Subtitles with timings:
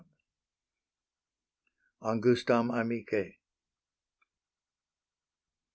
[2.01, 3.37] ANGUSTAM AMICE.